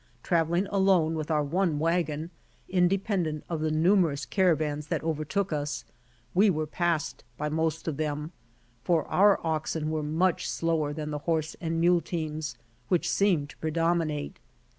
[0.23, 2.31] Traveling alone with our one wagon,
[2.67, 5.85] independent of the numerous caravans that overtook us,
[6.33, 8.31] we were passed by most of them,
[8.83, 13.57] for our oxen were mucli slower than the horse and mule teams, which seemed to
[13.57, 14.37] predominate.